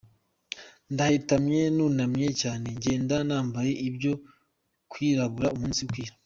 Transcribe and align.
Ndahetamye 0.93 1.61
nunamye 1.75 2.29
cyane, 2.41 2.65
Ngenda 2.77 3.15
nambaye 3.27 3.71
ibyo 3.87 4.13
kwirabura 4.91 5.49
umunsi 5.57 5.79
ukira. 5.87 6.11